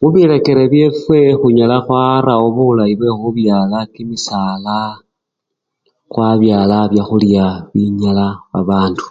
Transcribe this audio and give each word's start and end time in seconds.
Mubirekere 0.00 0.62
byefwe 0.72 1.18
khunayala 1.38 1.76
khwarawo 1.84 2.46
bulayi 2.56 2.94
bwekhubyala 2.96 3.78
kimisala 3.92 4.76
khwabyala 6.10 6.76
byakhulya 6.90 7.46
binyala 7.72 8.26
abandu. 8.60 9.04